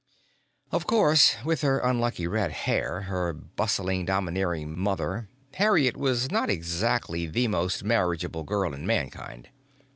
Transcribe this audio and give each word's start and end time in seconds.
Of 0.71 0.87
course, 0.87 1.35
with 1.45 1.61
her 1.61 1.77
unlucky 1.77 2.25
red 2.25 2.51
hair, 2.51 3.01
her 3.01 3.33
bustling, 3.33 4.05
domineering 4.05 4.75
mother, 4.79 5.29
Harriet 5.53 5.95
was 5.95 6.31
not 6.31 6.49
exactly 6.49 7.27
the 7.27 7.47
most 7.47 7.83
marriageable 7.83 8.41
girl 8.43 8.73
in 8.73 8.87
Mankind. 8.87 9.49